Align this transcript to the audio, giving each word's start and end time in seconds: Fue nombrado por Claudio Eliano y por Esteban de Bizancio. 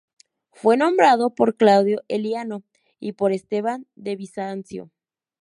Fue 0.51 0.77
nombrado 0.77 1.35
por 1.35 1.57
Claudio 1.57 2.01
Eliano 2.07 2.63
y 2.99 3.11
por 3.11 3.31
Esteban 3.33 3.85
de 3.93 4.15
Bizancio. 4.15 4.89